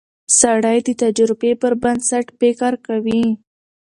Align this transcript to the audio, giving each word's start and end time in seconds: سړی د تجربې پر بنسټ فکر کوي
سړی 0.39 0.77
د 0.87 0.89
تجربې 1.01 1.51
پر 1.61 1.73
بنسټ 1.83 2.25
فکر 2.39 2.73
کوي 2.87 3.23